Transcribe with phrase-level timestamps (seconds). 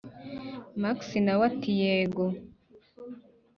[0.81, 2.25] max nawe ati: yego!